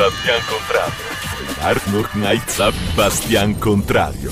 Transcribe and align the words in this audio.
Bastian 0.00 0.40
Contrario. 0.48 1.60
Art 1.60 1.86
noch 1.92 2.14
night 2.14 2.94
Bastian 2.94 3.58
Contrario. 3.58 4.30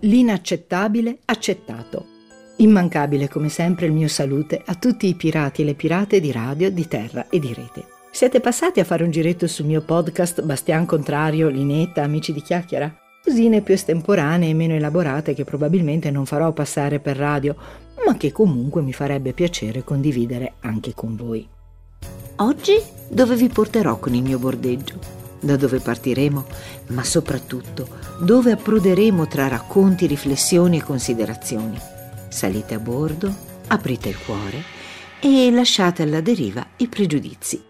L'inaccettabile 0.00 1.18
accettato. 1.26 2.06
Immancabile 2.56 3.28
come 3.28 3.48
sempre 3.50 3.86
il 3.86 3.92
mio 3.92 4.08
salute 4.08 4.60
a 4.66 4.74
tutti 4.74 5.06
i 5.06 5.14
pirati 5.14 5.62
e 5.62 5.64
le 5.64 5.74
pirate 5.74 6.18
di 6.18 6.32
radio, 6.32 6.72
di 6.72 6.88
terra 6.88 7.28
e 7.30 7.38
di 7.38 7.54
rete. 7.54 7.84
Siete 8.10 8.40
passati 8.40 8.80
a 8.80 8.84
fare 8.84 9.04
un 9.04 9.12
giretto 9.12 9.46
sul 9.46 9.66
mio 9.66 9.82
podcast 9.82 10.42
Bastian 10.42 10.86
Contrario, 10.86 11.46
Linetta, 11.50 12.02
Amici 12.02 12.32
di 12.32 12.42
Chiacchiera? 12.42 12.92
Cosine 13.22 13.60
più 13.60 13.74
estemporanee 13.74 14.50
e 14.50 14.54
meno 14.54 14.74
elaborate 14.74 15.34
che 15.34 15.44
probabilmente 15.44 16.10
non 16.10 16.26
farò 16.26 16.50
passare 16.50 16.98
per 16.98 17.16
radio, 17.16 17.54
ma 18.04 18.16
che 18.16 18.32
comunque 18.32 18.82
mi 18.82 18.92
farebbe 18.92 19.34
piacere 19.34 19.84
condividere 19.84 20.54
anche 20.62 20.94
con 20.94 21.14
voi. 21.14 21.48
Oggi 22.42 22.82
dove 23.06 23.36
vi 23.36 23.48
porterò 23.48 23.98
con 23.98 24.14
il 24.14 24.22
mio 24.22 24.38
bordeggio? 24.38 24.98
Da 25.40 25.56
dove 25.56 25.78
partiremo? 25.78 26.46
Ma 26.86 27.04
soprattutto 27.04 27.86
dove 28.18 28.52
approderemo 28.52 29.26
tra 29.26 29.46
racconti, 29.46 30.06
riflessioni 30.06 30.78
e 30.78 30.82
considerazioni? 30.82 31.78
Salite 32.30 32.72
a 32.72 32.78
bordo, 32.78 33.30
aprite 33.66 34.08
il 34.08 34.16
cuore 34.24 34.62
e 35.20 35.50
lasciate 35.50 36.02
alla 36.02 36.22
deriva 36.22 36.66
i 36.76 36.88
pregiudizi. 36.88 37.62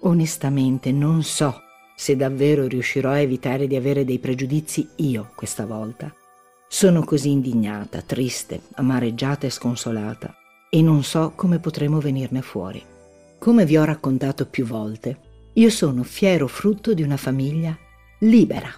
Onestamente 0.00 0.90
non 0.90 1.22
so 1.22 1.60
se 1.94 2.16
davvero 2.16 2.66
riuscirò 2.66 3.10
a 3.10 3.20
evitare 3.20 3.68
di 3.68 3.76
avere 3.76 4.04
dei 4.04 4.18
pregiudizi 4.18 4.88
io 4.96 5.30
questa 5.36 5.66
volta. 5.66 6.12
Sono 6.68 7.04
così 7.04 7.30
indignata, 7.30 8.02
triste, 8.02 8.60
amareggiata 8.74 9.46
e 9.46 9.50
sconsolata 9.50 10.34
e 10.68 10.82
non 10.82 11.04
so 11.04 11.32
come 11.36 11.60
potremo 11.60 12.00
venirne 12.00 12.42
fuori. 12.42 12.89
Come 13.40 13.64
vi 13.64 13.78
ho 13.78 13.84
raccontato 13.84 14.44
più 14.44 14.66
volte, 14.66 15.16
io 15.54 15.70
sono 15.70 16.02
fiero 16.02 16.46
frutto 16.46 16.92
di 16.92 17.02
una 17.02 17.16
famiglia 17.16 17.74
libera. 18.18 18.70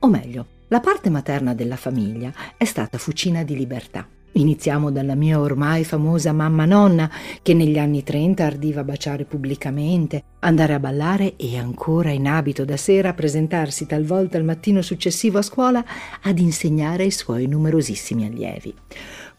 O 0.00 0.08
meglio, 0.08 0.46
la 0.66 0.80
parte 0.80 1.10
materna 1.10 1.54
della 1.54 1.76
famiglia 1.76 2.32
è 2.56 2.64
stata 2.64 2.98
fucina 2.98 3.44
di 3.44 3.54
libertà. 3.56 4.04
Iniziamo 4.32 4.90
dalla 4.90 5.14
mia 5.14 5.38
ormai 5.38 5.84
famosa 5.84 6.32
mamma 6.32 6.64
nonna, 6.64 7.08
che 7.40 7.54
negli 7.54 7.78
anni 7.78 8.02
30 8.02 8.44
ardiva 8.44 8.82
baciare 8.82 9.26
pubblicamente, 9.26 10.24
andare 10.40 10.74
a 10.74 10.80
ballare 10.80 11.36
e 11.36 11.56
ancora 11.56 12.10
in 12.10 12.26
abito 12.26 12.64
da 12.64 12.76
sera 12.76 13.14
presentarsi 13.14 13.86
talvolta 13.86 14.36
il 14.36 14.42
mattino 14.42 14.82
successivo 14.82 15.38
a 15.38 15.42
scuola 15.42 15.84
ad 16.20 16.40
insegnare 16.40 17.04
ai 17.04 17.12
suoi 17.12 17.46
numerosissimi 17.46 18.26
allievi. 18.26 18.74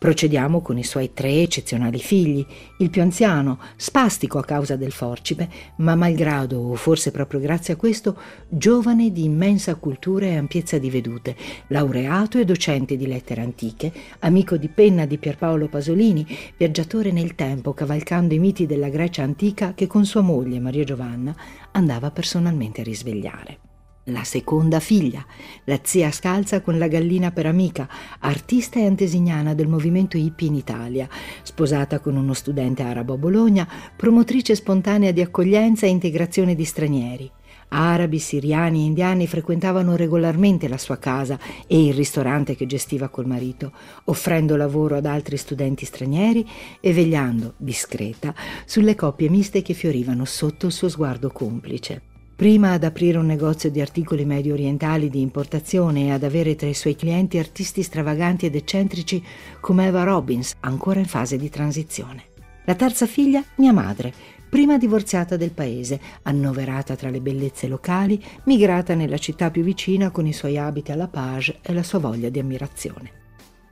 Procediamo 0.06 0.62
con 0.62 0.78
i 0.78 0.84
suoi 0.84 1.14
tre 1.14 1.42
eccezionali 1.42 1.98
figli, 1.98 2.46
il 2.78 2.92
più 2.92 3.02
anziano, 3.02 3.58
spastico 3.76 4.38
a 4.38 4.46
causa 4.46 4.76
del 4.76 4.92
forcipe, 4.92 5.50
ma 5.78 5.96
malgrado, 5.96 6.60
o 6.60 6.76
forse 6.76 7.10
proprio 7.10 7.40
grazie 7.40 7.74
a 7.74 7.76
questo, 7.76 8.16
giovane 8.48 9.12
di 9.12 9.24
immensa 9.24 9.74
cultura 9.74 10.28
e 10.28 10.38
ampiezza 10.38 10.78
di 10.78 10.92
vedute, 10.92 11.36
laureato 11.70 12.38
e 12.38 12.46
docente 12.46 12.98
di 12.98 13.08
lettere 13.08 13.42
antiche, 13.42 13.92
amico 14.20 14.58
di 14.58 14.68
penna 14.68 15.08
di 15.08 15.18
Pierpaolo 15.18 15.70
Pasolini, 15.70 16.24
viaggiatore 16.56 17.12
nel 17.12 17.34
tempo, 17.34 17.74
cavalcando 17.74 18.36
i 18.36 18.40
miti 18.40 18.68
della 18.68 18.90
Grecia 18.90 19.24
antica 19.24 19.74
che 19.74 19.88
con 19.88 20.06
sua 20.06 20.22
moglie 20.22 20.60
Maria 20.60 20.84
Giovanna 20.84 21.36
andava 21.72 22.12
personalmente 22.12 22.82
a 22.82 22.84
risvegliare 22.84 23.65
la 24.06 24.24
seconda 24.24 24.80
figlia, 24.80 25.26
la 25.64 25.80
zia 25.82 26.12
scalza 26.12 26.62
con 26.62 26.78
la 26.78 26.88
gallina 26.88 27.32
per 27.32 27.46
amica, 27.46 27.88
artista 28.20 28.80
e 28.80 28.86
antesignana 28.86 29.56
del 29.56 29.68
movimento 29.68 30.18
hippie 30.18 30.48
in 30.48 30.56
Italia, 30.56 31.08
sposata 31.42 32.00
con 32.00 32.16
uno 32.16 32.34
studente 32.34 32.84
arabo 32.84 33.14
a 33.14 33.18
Bologna, 33.18 33.68
promotrice 33.96 34.54
spontanea 34.54 35.12
di 35.12 35.22
accoglienza 35.22 35.86
e 35.86 35.90
integrazione 35.90 36.54
di 36.54 36.66
stranieri. 36.66 37.32
Arabi, 37.68 38.20
siriani 38.20 38.82
e 38.82 38.86
indiani 38.86 39.26
frequentavano 39.26 39.96
regolarmente 39.96 40.68
la 40.68 40.78
sua 40.78 40.98
casa 40.98 41.40
e 41.66 41.88
il 41.88 41.96
ristorante 41.96 42.56
che 42.56 42.68
gestiva 42.68 43.10
col 43.10 43.26
marito, 43.26 43.72
offrendo 44.06 44.56
lavoro 44.56 44.96
ad 44.98 45.06
altri 45.06 45.36
studenti 45.36 45.84
stranieri 45.84 46.48
e 46.80 46.94
vegliando, 46.94 47.56
discreta, 47.58 48.36
sulle 48.66 48.94
coppie 48.94 49.30
miste 49.30 49.64
che 49.64 49.74
fiorivano 49.74 50.26
sotto 50.26 50.68
il 50.68 50.72
suo 50.72 50.90
sguardo 50.90 51.32
complice. 51.32 52.14
Prima 52.36 52.74
ad 52.74 52.84
aprire 52.84 53.18
un 53.18 53.26
negozio 53.26 53.72
di 53.72 53.80
articoli 53.80 54.26
medio 54.26 54.56
orientali 54.56 55.10
di 55.10 55.22
importazione 55.22 56.08
e 56.08 56.12
ad 56.12 56.26
avere 56.26 56.56
tra 56.56 56.68
i 56.68 56.74
suoi 56.74 56.94
clienti 56.94 57.38
artisti 57.38 57.82
stravaganti 57.82 58.46
ed 58.46 58.56
eccentrici 58.56 59.24
come 59.62 59.88
Eva 59.88 60.04
Robbins, 60.04 60.54
ancora 60.60 61.00
in 61.00 61.06
fase 61.06 61.38
di 61.38 61.50
transizione. 61.50 62.26
La 62.66 62.76
terza 62.76 63.06
figlia, 63.06 63.42
mia 63.56 63.72
madre, 63.72 64.14
prima 64.50 64.78
divorziata 64.78 65.38
del 65.38 65.52
paese, 65.52 65.98
annoverata 66.24 66.98
tra 66.98 67.10
le 67.10 67.22
bellezze 67.22 67.68
locali, 67.68 68.22
migrata 68.44 68.96
nella 68.96 69.18
città 69.18 69.50
più 69.50 69.64
vicina 69.64 70.12
con 70.12 70.28
i 70.28 70.34
suoi 70.34 70.58
abiti 70.58 70.92
alla 70.92 71.08
page 71.08 71.60
e 71.62 71.72
la 71.72 71.84
sua 71.84 72.00
voglia 72.00 72.28
di 72.28 72.40
ammirazione. 72.40 73.25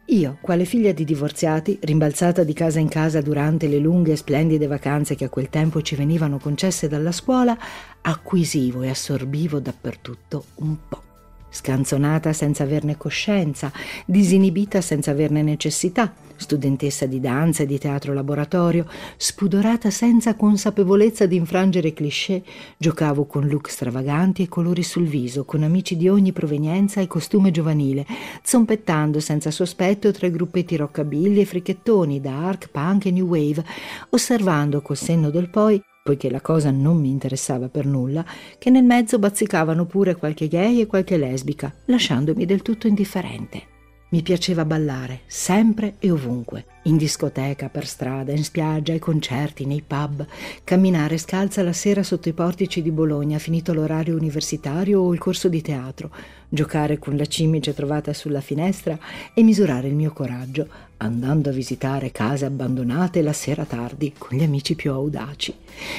Io, 0.08 0.38
quale 0.41 0.66
figlia 0.66 0.91
di 0.91 1.06
divorziati, 1.06 1.80
rimbalzata 1.81 2.44
di 2.44 2.53
casa 2.53 2.80
in 2.80 2.90
casa 2.90 3.22
durante 3.22 3.68
le 3.68 3.78
lunghe 3.78 4.12
e 4.12 4.18
splendide 4.18 4.68
vacanze 4.68 5.16
che 5.16 5.25
a 5.25 5.30
quel 5.30 5.50
tempo 5.50 5.81
ci 5.81 5.96
venivano 5.96 6.40
concesse 6.40 6.90
dalla 6.90 7.14
scuola, 7.14 7.58
acquisivo 8.02 8.81
e 8.81 8.90
assorbivo 8.90 9.59
dappertutto 9.59 10.46
un 10.56 10.78
po' 10.90 11.12
scanzonata 11.53 12.34
senza 12.34 12.64
averne 12.64 12.97
coscienza, 12.97 13.72
disinibita 14.06 14.81
senza 14.81 15.12
averne 15.12 15.44
necessità, 15.44 16.12
studentessa 16.36 17.06
di 17.06 17.19
danza 17.19 17.64
e 17.64 17.66
di 17.68 17.78
teatro 17.78 18.12
laboratorio, 18.14 18.88
spudorata 19.16 19.92
senza 19.92 20.36
consapevolezza 20.36 21.28
di 21.28 21.36
infrangere 21.36 21.94
cliché, 21.94 22.44
giocavo 22.75 23.25
con 23.25 23.47
look 23.47 23.69
stravaganti 23.69 24.44
e 24.44 24.50
colori 24.50 24.81
sul 24.81 25.06
viso, 25.06 25.46
con 25.46 25.62
amici 25.62 25.96
di 25.96 26.09
ogni 26.09 26.34
provenienza 26.34 27.00
e 27.02 27.08
costume 27.08 27.52
giovanile, 27.52 28.06
zompettando 28.42 29.19
senza 29.19 29.52
sospetto 29.52 30.12
tra 30.12 30.25
i 30.25 30.31
gruppetti 30.31 30.75
rockabilly 30.75 31.42
e 31.42 31.46
fricchettoni, 31.46 32.19
dark, 32.19 32.69
punk 32.69 33.06
e 33.06 33.12
new 33.12 33.28
wave, 33.28 33.63
osservando 34.09 34.81
col 34.81 34.97
senno 34.97 35.30
del 35.30 35.50
poi 35.50 35.81
poiché 36.03 36.30
la 36.30 36.41
cosa 36.41 36.69
non 36.69 37.00
mi 37.00 37.08
interessava 37.08 37.69
per 37.69 37.86
nulla, 37.86 38.25
che 38.58 38.69
nel 38.69 38.84
mezzo 38.84 39.19
bazzicavano 39.19 39.86
pure 39.86 40.18
qualche 40.18 40.50
gay 40.50 40.81
e 40.81 40.86
qualche 40.86 41.16
lesbica, 41.16 41.74
lasciandomi 41.86 42.44
del 42.46 42.62
tutto 42.62 42.88
indifferente. 42.88 43.72
Mi 44.09 44.22
piaceva 44.22 44.66
ballare, 44.66 45.22
sempre 45.28 45.96
e 46.00 46.12
ovunque, 46.12 46.66
in 46.84 46.97
discoteca, 46.97 47.69
per 47.69 47.88
strada, 47.88 48.34
in 48.34 48.44
spiaggia, 48.44 48.92
ai 48.92 49.00
concerti, 49.00 49.66
nei 49.66 49.81
pub, 49.81 50.28
camminare 50.66 51.18
scalza 51.18 51.63
la 51.63 51.72
sera 51.72 52.03
sotto 52.03 52.28
i 52.28 52.34
portici 52.34 52.81
di 52.81 52.92
Bologna, 52.92 53.40
finito 53.40 53.74
l'orario 53.74 54.18
universitario 54.18 55.00
o 55.00 55.13
il 55.13 55.19
corso 55.19 55.47
di 55.47 55.62
teatro, 55.62 56.12
giocare 56.53 57.00
con 57.00 57.18
la 57.18 57.25
cimice 57.25 57.74
trovata 57.74 58.14
sulla 58.14 58.40
finestra 58.40 58.96
e 59.34 59.41
misurare 59.41 59.88
il 59.88 59.96
mio 59.96 60.14
coraggio, 60.14 60.68
andando 60.97 61.50
a 61.50 61.52
visitare 61.52 62.12
case 62.12 62.46
abbandonate 62.46 63.24
la 63.24 63.34
sera 63.34 63.66
tardi 63.66 64.14
con 64.16 64.38
gli 64.38 64.44
amici 64.44 64.75
più 64.75 64.92
audaci. 64.92 65.52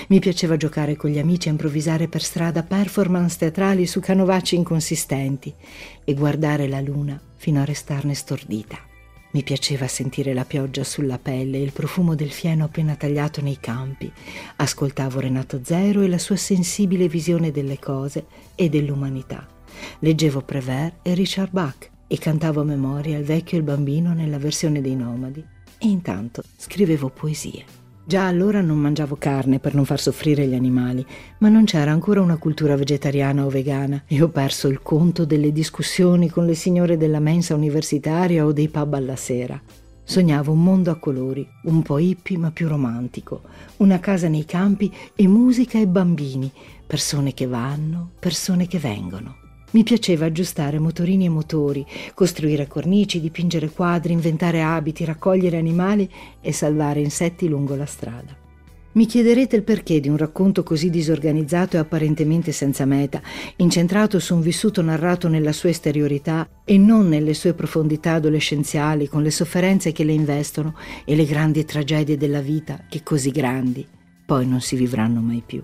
Mi 0.09 0.21
piaceva 0.21 0.57
giocare 0.57 0.95
con 0.95 1.11
gli 1.11 1.19
amici 1.19 1.49
a 1.49 1.51
improvvisare 1.51 2.07
per 2.07 2.23
strada 2.23 2.63
performance 2.63 3.37
teatrali 3.37 3.85
su 3.85 3.99
canovacci 3.99 4.55
inconsistenti 4.55 5.53
e 6.05 6.15
guardare 6.15 6.69
la 6.69 6.81
luna 6.81 7.21
fino 7.35 7.61
a 7.61 7.65
restarne 7.65 8.15
stordita. 8.15 8.79
Mi 9.33 9.43
piaceva 9.43 9.89
sentire 9.89 10.33
la 10.33 10.45
pioggia 10.45 10.85
sulla 10.85 11.19
pelle 11.19 11.59
e 11.59 11.63
il 11.63 11.73
profumo 11.73 12.15
del 12.15 12.31
fieno 12.31 12.67
appena 12.67 12.95
tagliato 12.95 13.43
nei 13.43 13.59
campi. 13.59 14.11
Ascoltavo 14.55 15.19
Renato 15.19 15.59
Zero 15.65 16.03
e 16.03 16.09
la 16.09 16.19
sua 16.19 16.37
sensibile 16.37 17.09
visione 17.09 17.51
delle 17.51 17.81
cose 17.81 18.27
e 18.55 18.69
dell'umanità. 18.69 19.54
Leggevo 20.01 20.43
Prévert 20.43 20.97
e 21.03 21.15
Richard 21.15 21.51
Bach 21.53 21.91
e 22.07 22.19
cantavo 22.19 22.61
a 22.61 22.65
memoria 22.65 23.19
il 23.19 23.25
vecchio 23.25 23.57
e 23.57 23.61
il 23.61 23.67
bambino 23.67 24.13
nella 24.13 24.39
versione 24.39 24.81
dei 24.81 24.97
nomadi. 24.97 25.45
E 25.79 25.89
intanto 25.89 26.43
scrivevo 26.57 27.11
poesie. 27.11 27.83
Già 28.07 28.27
allora 28.27 28.61
non 28.61 28.77
mangiavo 28.77 29.17
carne 29.17 29.61
per 29.61 29.75
non 29.75 29.87
far 29.87 29.99
soffrire 29.99 30.47
gli 30.47 30.55
animali, 30.55 31.05
ma 31.39 31.49
non 31.49 31.65
c'era 31.65 31.91
ancora 31.91 32.21
una 32.21 32.37
cultura 32.37 32.77
vegetariana 32.77 33.47
o 33.47 33.49
vegana 33.49 34.03
e 34.07 34.21
ho 34.21 34.29
perso 34.29 34.69
il 34.69 34.83
conto 34.83 35.25
delle 35.25 35.53
discussioni 35.53 36.29
con 36.29 36.45
le 36.45 36.55
signore 36.55 36.99
della 36.99 37.19
mensa 37.19 37.55
universitaria 37.55 38.45
o 38.45 38.53
dei 38.53 38.69
pub 38.69 38.93
alla 38.93 39.17
sera. 39.17 39.59
Sognavo 40.07 40.53
un 40.53 40.63
mondo 40.63 40.91
a 40.91 40.99
colori, 40.99 41.49
un 41.63 41.81
po' 41.81 41.99
hippie 41.99 42.37
ma 42.37 42.51
più 42.51 42.69
romantico, 42.69 43.41
una 43.79 43.99
casa 44.01 44.29
nei 44.29 44.45
campi 44.45 44.93
e 45.15 45.27
musica 45.27 45.79
e 45.79 45.87
bambini, 45.87 46.53
persone 46.87 47.33
che 47.33 47.47
vanno, 47.47 48.11
persone 48.19 48.67
che 48.67 48.79
vengono. 48.79 49.44
Mi 49.75 49.83
piaceva 49.83 50.27
aggiustare 50.27 50.79
motorini 50.79 51.25
e 51.25 51.29
motori, 51.29 51.85
costruire 52.15 52.69
cornici, 52.69 53.21
dipingere 53.21 53.71
quadri, 53.71 54.13
inventare 54.13 54.63
abiti, 54.63 55.05
raccogliere 55.05 55.57
animali 55.57 56.09
e 56.41 56.53
salvare 56.53 57.01
insetti 57.01 57.49
lungo 57.49 57.75
la 57.75 57.85
strada. 57.85 58.37
Mi 58.93 59.07
chiederete 59.07 59.57
il 59.57 59.65
perché 59.65 59.99
di 59.99 60.09
un 60.09 60.17
racconto 60.17 60.63
così 60.63 60.91
disorganizzato 60.91 61.75
e 61.75 61.81
apparentemente 61.81 62.53
senza 62.53 62.85
meta, 62.85 63.21
incentrato 63.57 64.21
su 64.21 64.37
un 64.37 64.43
vissuto 64.43 64.81
narrato 64.81 65.27
nella 65.27 65.51
sua 65.51 65.71
esteriorità 65.71 66.49
e 66.65 66.79
non 66.79 67.09
nelle 67.09 67.35
sue 67.35 67.55
profondità 67.55 68.13
adolescenziali, 68.13 69.09
con 69.09 69.25
le 69.25 69.33
sofferenze 69.33 69.91
che 69.91 70.05
le 70.05 70.13
investono 70.13 70.77
e 71.05 71.17
le 71.17 71.25
grandi 71.25 71.65
tragedie 71.65 72.17
della 72.17 72.41
vita, 72.41 72.85
che 72.89 73.03
così 73.03 73.31
grandi 73.33 73.85
poi 74.25 74.47
non 74.47 74.61
si 74.61 74.77
vivranno 74.77 75.21
mai 75.21 75.43
più. 75.45 75.63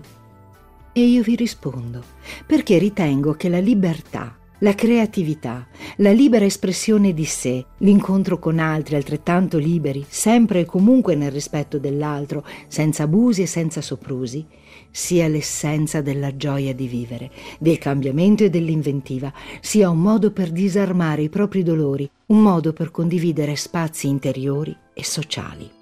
E 0.93 1.01
io 1.01 1.21
vi 1.23 1.35
rispondo, 1.35 2.03
perché 2.45 2.77
ritengo 2.77 3.33
che 3.33 3.47
la 3.47 3.59
libertà, 3.59 4.35
la 4.59 4.75
creatività, 4.75 5.65
la 5.97 6.11
libera 6.11 6.43
espressione 6.43 7.13
di 7.13 7.23
sé, 7.23 7.65
l'incontro 7.77 8.39
con 8.39 8.59
altri 8.59 8.95
altrettanto 8.95 9.57
liberi, 9.57 10.05
sempre 10.07 10.59
e 10.59 10.65
comunque 10.65 11.15
nel 11.15 11.31
rispetto 11.31 11.79
dell'altro, 11.79 12.45
senza 12.67 13.03
abusi 13.03 13.41
e 13.41 13.45
senza 13.45 13.81
soprusi, 13.81 14.45
sia 14.91 15.29
l'essenza 15.29 16.01
della 16.01 16.35
gioia 16.35 16.75
di 16.75 16.87
vivere, 16.87 17.31
del 17.57 17.77
cambiamento 17.77 18.43
e 18.43 18.49
dell'inventiva, 18.49 19.31
sia 19.61 19.89
un 19.89 19.99
modo 19.99 20.31
per 20.31 20.51
disarmare 20.51 21.23
i 21.23 21.29
propri 21.29 21.63
dolori, 21.63 22.09
un 22.27 22.41
modo 22.41 22.73
per 22.73 22.91
condividere 22.91 23.55
spazi 23.55 24.07
interiori 24.07 24.75
e 24.93 25.03
sociali. 25.05 25.80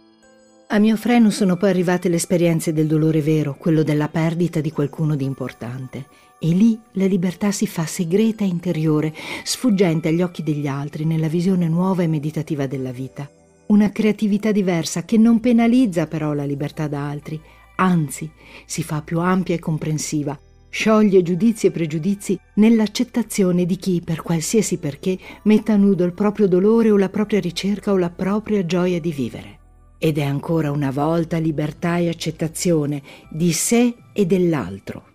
A 0.71 0.77
mio 0.77 0.97
freno 0.97 1.31
sono 1.31 1.57
poi 1.57 1.71
arrivate 1.71 2.09
le 2.09 2.17
esperienze 2.17 2.73
del 2.73 2.85
dolore 2.85 3.23
vero, 3.23 3.55
quello 3.57 3.81
della 3.81 4.07
perdita 4.07 4.61
di 4.61 4.71
qualcuno 4.71 5.15
di 5.15 5.25
importante. 5.25 6.05
E 6.37 6.49
lì 6.49 6.79
la 6.91 7.07
libertà 7.07 7.51
si 7.51 7.65
fa 7.65 7.87
segreta 7.87 8.43
e 8.43 8.49
interiore, 8.49 9.11
sfuggente 9.43 10.09
agli 10.09 10.21
occhi 10.21 10.43
degli 10.43 10.67
altri 10.67 11.05
nella 11.05 11.27
visione 11.27 11.67
nuova 11.67 12.03
e 12.03 12.07
meditativa 12.07 12.67
della 12.67 12.91
vita. 12.91 13.27
Una 13.69 13.91
creatività 13.91 14.51
diversa 14.51 15.05
che 15.05 15.17
non 15.17 15.39
penalizza 15.39 16.05
però 16.05 16.33
la 16.33 16.45
libertà 16.45 16.87
da 16.87 17.09
altri, 17.09 17.41
anzi 17.77 18.29
si 18.67 18.83
fa 18.83 19.01
più 19.01 19.19
ampia 19.19 19.55
e 19.55 19.59
comprensiva, 19.59 20.39
scioglie 20.69 21.23
giudizi 21.23 21.65
e 21.65 21.71
pregiudizi 21.71 22.39
nell'accettazione 22.55 23.65
di 23.65 23.75
chi, 23.77 24.03
per 24.05 24.21
qualsiasi 24.21 24.77
perché, 24.77 25.17
metta 25.45 25.73
a 25.73 25.77
nudo 25.77 26.03
il 26.03 26.13
proprio 26.13 26.47
dolore 26.47 26.91
o 26.91 26.97
la 26.97 27.09
propria 27.09 27.39
ricerca 27.39 27.91
o 27.91 27.97
la 27.97 28.11
propria 28.11 28.63
gioia 28.67 28.99
di 28.99 29.11
vivere. 29.11 29.58
Ed 30.01 30.17
è 30.17 30.23
ancora 30.23 30.71
una 30.71 30.91
volta 30.91 31.37
libertà 31.37 31.97
e 31.97 32.07
accettazione 32.07 33.01
di 33.29 33.51
sé 33.51 33.93
e 34.13 34.25
dell'altro. 34.25 35.07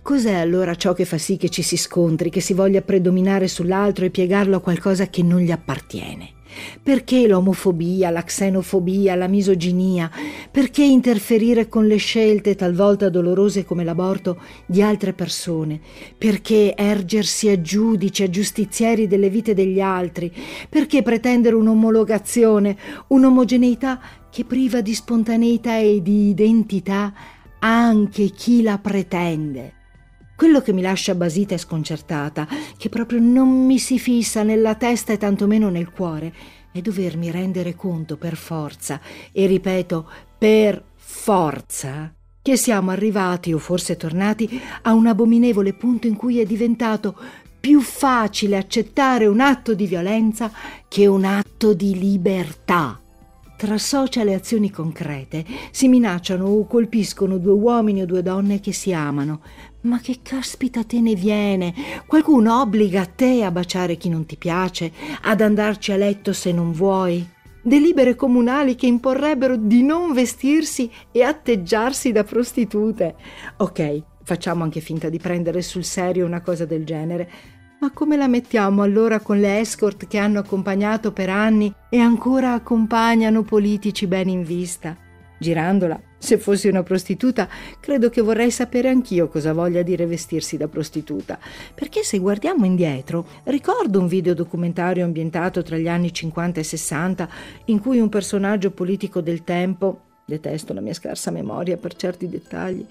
Cos'è 0.00 0.34
allora 0.34 0.76
ciò 0.76 0.92
che 0.92 1.04
fa 1.04 1.18
sì 1.18 1.36
che 1.36 1.48
ci 1.48 1.62
si 1.62 1.76
scontri, 1.76 2.30
che 2.30 2.40
si 2.40 2.54
voglia 2.54 2.82
predominare 2.82 3.48
sull'altro 3.48 4.04
e 4.04 4.10
piegarlo 4.10 4.56
a 4.56 4.60
qualcosa 4.60 5.08
che 5.08 5.22
non 5.22 5.40
gli 5.40 5.50
appartiene? 5.50 6.40
Perché 6.82 7.26
l'omofobia, 7.26 8.10
la 8.10 8.22
xenofobia, 8.22 9.14
la 9.14 9.28
misoginia? 9.28 10.10
Perché 10.50 10.82
interferire 10.82 11.68
con 11.68 11.86
le 11.86 11.96
scelte, 11.96 12.54
talvolta 12.54 13.08
dolorose 13.08 13.64
come 13.64 13.84
l'aborto, 13.84 14.40
di 14.66 14.82
altre 14.82 15.12
persone? 15.12 15.80
Perché 16.16 16.74
ergersi 16.74 17.48
a 17.48 17.60
giudici, 17.60 18.22
a 18.22 18.30
giustizieri 18.30 19.06
delle 19.06 19.30
vite 19.30 19.54
degli 19.54 19.80
altri? 19.80 20.32
Perché 20.68 21.02
pretendere 21.02 21.54
un'omologazione, 21.56 22.76
un'omogeneità 23.08 24.00
che 24.30 24.44
priva 24.44 24.80
di 24.80 24.94
spontaneità 24.94 25.78
e 25.78 26.00
di 26.02 26.28
identità 26.28 27.12
anche 27.58 28.30
chi 28.30 28.62
la 28.62 28.78
pretende? 28.78 29.80
Quello 30.42 30.60
che 30.60 30.72
mi 30.72 30.82
lascia 30.82 31.14
basita 31.14 31.54
e 31.54 31.58
sconcertata, 31.58 32.48
che 32.76 32.88
proprio 32.88 33.20
non 33.20 33.64
mi 33.64 33.78
si 33.78 34.00
fissa 34.00 34.42
nella 34.42 34.74
testa 34.74 35.12
e 35.12 35.16
tantomeno 35.16 35.68
nel 35.68 35.92
cuore, 35.92 36.34
è 36.72 36.80
dovermi 36.80 37.30
rendere 37.30 37.76
conto 37.76 38.16
per 38.16 38.34
forza, 38.34 39.00
e 39.30 39.46
ripeto, 39.46 40.10
per 40.36 40.82
forza, 40.96 42.12
che 42.42 42.56
siamo 42.56 42.90
arrivati 42.90 43.52
o 43.52 43.58
forse 43.58 43.96
tornati 43.96 44.60
a 44.82 44.92
un 44.94 45.06
abominevole 45.06 45.74
punto 45.74 46.08
in 46.08 46.16
cui 46.16 46.40
è 46.40 46.44
diventato 46.44 47.16
più 47.60 47.80
facile 47.80 48.56
accettare 48.56 49.26
un 49.26 49.38
atto 49.38 49.74
di 49.74 49.86
violenza 49.86 50.50
che 50.88 51.06
un 51.06 51.22
atto 51.22 51.72
di 51.72 51.96
libertà. 51.96 52.96
Tra 53.56 53.78
social 53.78 54.26
e 54.26 54.34
azioni 54.34 54.72
concrete 54.72 55.44
si 55.70 55.86
minacciano 55.86 56.46
o 56.46 56.66
colpiscono 56.66 57.38
due 57.38 57.52
uomini 57.52 58.02
o 58.02 58.06
due 58.06 58.20
donne 58.20 58.58
che 58.58 58.72
si 58.72 58.92
amano, 58.92 59.40
ma 59.82 60.00
che 60.00 60.20
caspita 60.22 60.84
te 60.84 61.00
ne 61.00 61.14
viene? 61.14 61.74
Qualcuno 62.06 62.60
obbliga 62.60 63.04
te 63.06 63.42
a 63.42 63.50
baciare 63.50 63.96
chi 63.96 64.08
non 64.08 64.26
ti 64.26 64.36
piace, 64.36 64.92
ad 65.22 65.40
andarci 65.40 65.92
a 65.92 65.96
letto 65.96 66.32
se 66.32 66.52
non 66.52 66.72
vuoi? 66.72 67.26
Delibere 67.64 68.14
comunali 68.14 68.74
che 68.74 68.86
imporrebbero 68.86 69.56
di 69.56 69.82
non 69.82 70.12
vestirsi 70.12 70.90
e 71.12 71.22
atteggiarsi 71.22 72.10
da 72.10 72.24
prostitute. 72.24 73.14
Ok, 73.58 74.02
facciamo 74.22 74.64
anche 74.64 74.80
finta 74.80 75.08
di 75.08 75.18
prendere 75.18 75.62
sul 75.62 75.84
serio 75.84 76.26
una 76.26 76.40
cosa 76.40 76.64
del 76.64 76.84
genere. 76.84 77.30
Ma 77.80 77.90
come 77.90 78.16
la 78.16 78.28
mettiamo 78.28 78.82
allora 78.82 79.20
con 79.20 79.40
le 79.40 79.58
escort 79.58 80.06
che 80.06 80.18
hanno 80.18 80.38
accompagnato 80.38 81.12
per 81.12 81.28
anni 81.28 81.72
e 81.88 81.98
ancora 81.98 82.52
accompagnano 82.52 83.42
politici 83.42 84.06
ben 84.06 84.28
in 84.28 84.44
vista? 84.44 84.96
Girandola, 85.42 86.00
se 86.16 86.38
fossi 86.38 86.68
una 86.68 86.84
prostituta, 86.84 87.48
credo 87.80 88.08
che 88.08 88.20
vorrei 88.20 88.52
sapere 88.52 88.88
anch'io 88.88 89.26
cosa 89.26 89.52
voglia 89.52 89.82
dire 89.82 90.06
vestirsi 90.06 90.56
da 90.56 90.68
prostituta, 90.68 91.36
perché 91.74 92.04
se 92.04 92.18
guardiamo 92.18 92.64
indietro, 92.64 93.26
ricordo 93.44 93.98
un 93.98 94.06
video 94.06 94.32
documentario 94.32 95.04
ambientato 95.04 95.62
tra 95.62 95.76
gli 95.76 95.88
anni 95.88 96.12
50 96.12 96.60
e 96.60 96.62
60 96.62 97.28
in 97.66 97.80
cui 97.80 97.98
un 97.98 98.08
personaggio 98.08 98.70
politico 98.70 99.20
del 99.20 99.42
tempo 99.42 100.04
detesto 100.24 100.72
la 100.72 100.80
mia 100.80 100.94
scarsa 100.94 101.32
memoria 101.32 101.76
per 101.76 101.94
certi 101.96 102.28
dettagli, 102.28 102.86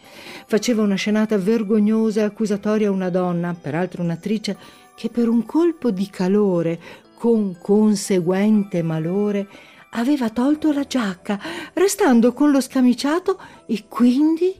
faceva 0.45 0.83
una 0.83 0.95
scenata 0.95 1.37
vergognosa 1.37 2.19
e 2.19 2.25
accusatoria 2.25 2.89
a 2.89 2.91
una 2.91 3.09
donna, 3.09 3.55
peraltro 3.59 4.03
un'attrice, 4.03 4.57
che 4.95 5.09
per 5.09 5.29
un 5.29 5.45
colpo 5.45 5.89
di 5.89 6.09
calore, 6.09 6.77
con 7.15 7.55
conseguente 7.57 8.83
malore, 8.83 9.47
aveva 9.93 10.29
tolto 10.29 10.71
la 10.71 10.85
giacca, 10.85 11.39
restando 11.73 12.33
con 12.33 12.51
lo 12.51 12.61
scamiciato 12.61 13.39
e 13.65 13.85
quindi 13.87 14.53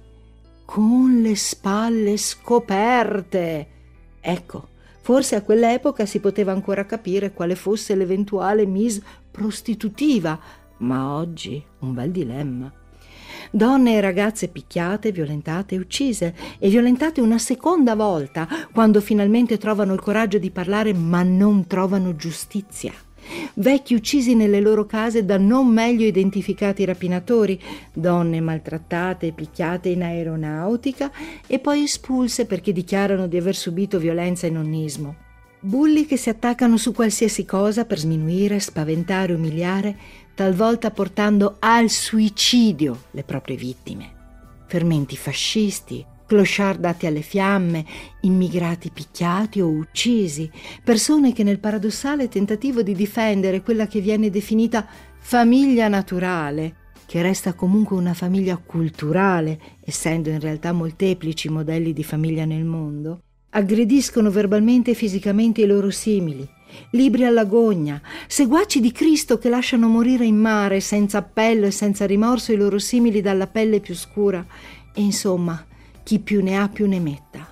con 0.66 1.22
le 1.22 1.36
spalle 1.36 2.18
scoperte. 2.18 3.68
Ecco, 4.20 4.68
forse 5.02 5.36
a 5.36 5.42
quell'epoca 5.42 6.06
si 6.06 6.20
poteva 6.20 6.52
ancora 6.52 6.86
capire 6.86 7.32
quale 7.32 7.56
fosse 7.56 7.96
l'eventuale 7.96 8.66
Miss 8.66 9.02
prostitutiva, 9.30 10.40
ma 10.78 11.14
oggi 11.14 11.64
un 11.80 11.94
bel 11.94 12.12
dilemma. 12.12 12.72
Donne 13.54 13.96
e 13.96 14.02
ragazze 14.02 14.50
picchiate, 14.50 15.12
violentate 15.12 15.76
e 15.76 15.80
uccise, 15.80 16.36
e 16.60 16.70
violentate 16.70 17.22
una 17.22 17.38
seconda 17.38 17.96
volta, 17.96 18.48
quando 18.72 19.02
finalmente 19.02 19.58
trovano 19.58 19.94
il 19.94 20.02
coraggio 20.02 20.38
di 20.38 20.52
parlare 20.52 20.94
ma 20.94 21.24
non 21.24 21.68
trovano 21.68 22.16
giustizia 22.16 22.94
vecchi 23.56 23.94
uccisi 23.94 24.36
nelle 24.36 24.60
loro 24.60 24.86
case 24.86 25.26
da 25.26 25.38
non 25.38 25.68
meglio 25.68 26.06
identificati 26.06 26.86
rapinatori, 26.86 27.60
donne 27.94 28.40
maltrattate 28.42 29.28
e 29.28 29.32
picchiate 29.32 29.90
in 29.90 30.04
aeronautica 30.04 31.12
e 31.48 31.60
poi 31.60 31.84
espulse 31.84 32.46
perché 32.46 32.72
dichiarano 32.72 33.28
di 33.28 33.38
aver 33.38 33.56
subito 33.56 34.00
violenza 34.00 34.48
e 34.48 34.50
nonnismo. 34.50 35.16
Bulli 35.64 36.08
che 36.08 36.18
si 36.18 36.30
attaccano 36.30 36.76
su 36.78 36.92
qualsiasi 36.92 37.46
cosa 37.46 37.86
per 37.86 38.00
sminuire, 38.00 38.60
spaventare, 38.60 39.34
umiliare, 39.34 39.96
talvolta 40.34 40.90
portando 40.90 41.58
al 41.60 41.90
suicidio 41.90 43.04
le 43.12 43.24
proprie 43.24 43.58
vittime. 43.58 44.20
Fermenti 44.66 45.16
fascisti, 45.16 46.04
clochard 46.32 46.80
dati 46.80 47.08
alle 47.08 47.22
fiamme, 47.22 47.86
immigrati 48.22 48.90
picchiati 48.90 49.60
o 49.60 49.68
uccisi, 49.68 50.50
persone 50.82 51.34
che 51.34 51.44
nel 51.44 51.60
paradossale 51.60 52.30
tentativo 52.30 52.82
di 52.82 52.96
difendere 52.96 53.62
quella 53.62 53.86
che 53.86 54.00
viene 54.00 54.30
definita 54.30 54.88
famiglia 55.20 55.90
naturale, 55.90 56.76
che 57.06 57.22
resta 57.22 57.52
comunque 57.52 57.98
una 57.98 58.14
famiglia 58.14 58.56
culturale, 58.56 59.60
essendo 59.84 60.30
in 60.30 60.40
realtà 60.40 60.72
molteplici 60.72 61.48
i 61.48 61.52
modelli 61.52 61.92
di 61.92 62.04
famiglia 62.06 62.46
nel 62.46 62.64
mondo, 62.64 63.24
aggrediscono 63.50 64.32
verbalmente 64.32 64.92
e 64.92 64.94
fisicamente 64.94 65.60
i 65.60 65.66
loro 65.66 65.90
simili, 65.90 66.48
libri 66.92 67.26
alla 67.26 67.44
gogna, 67.44 68.02
seguaci 68.26 68.80
di 68.80 68.94
Cristo 68.94 69.38
che 69.38 69.50
lasciano 69.50 69.90
morire 69.90 70.24
in 70.24 70.38
mare 70.38 70.80
senza 70.80 71.18
appello 71.18 71.66
e 71.66 71.72
senza 71.72 72.06
rimorso 72.06 72.54
i 72.54 72.56
loro 72.56 72.80
simili 72.80 73.20
dalla 73.20 73.48
pelle 73.48 73.82
più 73.82 73.96
scura, 73.96 74.46
e 74.94 75.02
insomma, 75.02 75.66
chi 76.12 76.20
più 76.20 76.44
ne 76.44 76.58
ha 76.58 76.68
più 76.68 76.90
ne 76.90 77.00
metta. 77.00 77.48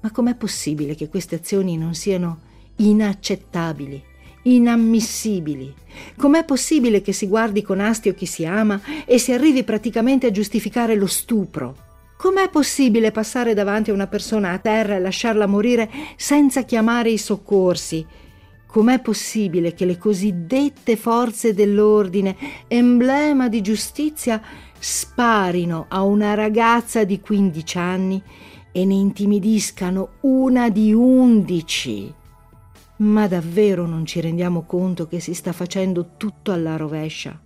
Ma 0.00 0.10
com'è 0.10 0.34
possibile 0.34 0.96
che 0.96 1.08
queste 1.08 1.36
azioni 1.36 1.76
non 1.76 1.94
siano 1.94 2.40
inaccettabili, 2.78 4.02
inammissibili? 4.42 5.72
Com'è 6.16 6.44
possibile 6.44 7.02
che 7.02 7.12
si 7.12 7.28
guardi 7.28 7.62
con 7.62 7.78
astio 7.78 8.12
chi 8.12 8.26
si 8.26 8.44
ama 8.44 8.80
e 9.04 9.18
si 9.18 9.30
arrivi 9.30 9.62
praticamente 9.62 10.26
a 10.26 10.32
giustificare 10.32 10.96
lo 10.96 11.06
stupro? 11.06 11.76
Com'è 12.16 12.48
possibile 12.48 13.12
passare 13.12 13.54
davanti 13.54 13.90
a 13.90 13.94
una 13.94 14.08
persona 14.08 14.50
a 14.50 14.58
terra 14.58 14.96
e 14.96 14.98
lasciarla 14.98 15.46
morire 15.46 15.88
senza 16.16 16.64
chiamare 16.64 17.10
i 17.10 17.18
soccorsi? 17.18 18.04
Com'è 18.66 19.00
possibile 19.02 19.72
che 19.72 19.84
le 19.84 19.98
cosiddette 19.98 20.96
forze 20.96 21.54
dell'ordine, 21.54 22.36
emblema 22.66 23.48
di 23.48 23.60
giustizia, 23.60 24.42
sparino 24.86 25.86
a 25.88 26.02
una 26.02 26.34
ragazza 26.34 27.04
di 27.04 27.18
15 27.18 27.78
anni 27.78 28.22
e 28.70 28.84
ne 28.84 28.92
intimidiscano 28.92 30.16
una 30.20 30.68
di 30.68 30.92
11. 30.92 32.14
Ma 32.96 33.26
davvero 33.26 33.86
non 33.86 34.04
ci 34.04 34.20
rendiamo 34.20 34.64
conto 34.66 35.08
che 35.08 35.20
si 35.20 35.32
sta 35.32 35.52
facendo 35.52 36.16
tutto 36.18 36.52
alla 36.52 36.76
rovescia? 36.76 37.43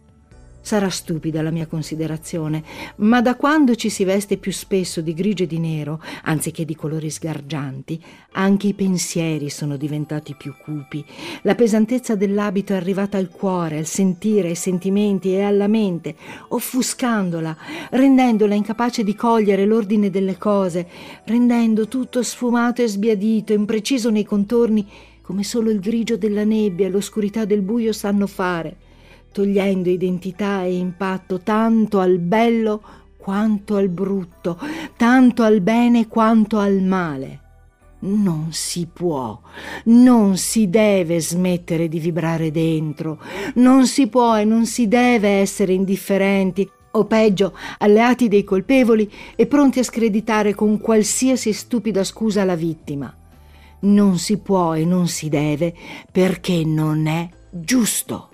Sarà 0.68 0.90
stupida 0.90 1.40
la 1.40 1.50
mia 1.50 1.66
considerazione, 1.66 2.62
ma 2.96 3.22
da 3.22 3.36
quando 3.36 3.74
ci 3.74 3.88
si 3.88 4.04
veste 4.04 4.36
più 4.36 4.52
spesso 4.52 5.00
di 5.00 5.14
grigio 5.14 5.44
e 5.44 5.46
di 5.46 5.58
nero, 5.58 5.98
anziché 6.24 6.66
di 6.66 6.76
colori 6.76 7.08
sgargianti, 7.08 7.98
anche 8.32 8.66
i 8.66 8.74
pensieri 8.74 9.48
sono 9.48 9.78
diventati 9.78 10.34
più 10.36 10.52
cupi. 10.62 11.02
La 11.44 11.54
pesantezza 11.54 12.16
dell'abito 12.16 12.74
è 12.74 12.76
arrivata 12.76 13.16
al 13.16 13.30
cuore, 13.30 13.78
al 13.78 13.86
sentire, 13.86 14.48
ai 14.48 14.54
sentimenti 14.56 15.32
e 15.32 15.40
alla 15.40 15.68
mente, 15.68 16.14
offuscandola, 16.48 17.56
rendendola 17.92 18.54
incapace 18.54 19.02
di 19.02 19.14
cogliere 19.14 19.64
l'ordine 19.64 20.10
delle 20.10 20.36
cose, 20.36 20.86
rendendo 21.24 21.88
tutto 21.88 22.22
sfumato 22.22 22.82
e 22.82 22.88
sbiadito, 22.88 23.54
impreciso 23.54 24.10
nei 24.10 24.24
contorni, 24.24 24.86
come 25.22 25.44
solo 25.44 25.70
il 25.70 25.80
grigio 25.80 26.18
della 26.18 26.44
nebbia 26.44 26.88
e 26.88 26.90
l'oscurità 26.90 27.46
del 27.46 27.62
buio 27.62 27.94
sanno 27.94 28.26
fare 28.26 28.76
togliendo 29.38 29.88
identità 29.88 30.64
e 30.64 30.74
impatto 30.74 31.38
tanto 31.38 32.00
al 32.00 32.18
bello 32.18 32.82
quanto 33.16 33.76
al 33.76 33.88
brutto, 33.88 34.58
tanto 34.96 35.44
al 35.44 35.60
bene 35.60 36.08
quanto 36.08 36.58
al 36.58 36.82
male. 36.82 37.40
Non 38.00 38.48
si 38.50 38.88
può, 38.92 39.40
non 39.84 40.36
si 40.36 40.68
deve 40.68 41.20
smettere 41.20 41.86
di 41.86 42.00
vibrare 42.00 42.50
dentro, 42.50 43.20
non 43.54 43.86
si 43.86 44.08
può 44.08 44.36
e 44.36 44.44
non 44.44 44.66
si 44.66 44.88
deve 44.88 45.28
essere 45.28 45.72
indifferenti, 45.72 46.68
o 46.90 47.04
peggio, 47.04 47.54
alleati 47.78 48.26
dei 48.26 48.42
colpevoli 48.42 49.08
e 49.36 49.46
pronti 49.46 49.78
a 49.78 49.84
screditare 49.84 50.52
con 50.52 50.80
qualsiasi 50.80 51.52
stupida 51.52 52.02
scusa 52.02 52.42
la 52.42 52.56
vittima. 52.56 53.14
Non 53.82 54.18
si 54.18 54.38
può 54.38 54.74
e 54.74 54.84
non 54.84 55.06
si 55.06 55.28
deve 55.28 55.72
perché 56.10 56.64
non 56.64 57.06
è 57.06 57.28
giusto. 57.52 58.27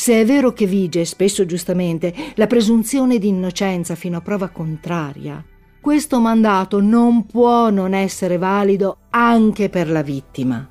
Se 0.00 0.18
è 0.18 0.24
vero 0.24 0.54
che 0.54 0.64
vige, 0.64 1.04
spesso 1.04 1.44
giustamente, 1.44 2.14
la 2.36 2.46
presunzione 2.46 3.18
di 3.18 3.28
innocenza 3.28 3.94
fino 3.94 4.16
a 4.16 4.22
prova 4.22 4.48
contraria, 4.48 5.44
questo 5.78 6.20
mandato 6.20 6.80
non 6.80 7.26
può 7.26 7.68
non 7.68 7.92
essere 7.92 8.38
valido 8.38 9.00
anche 9.10 9.68
per 9.68 9.90
la 9.90 10.00
vittima. 10.00 10.66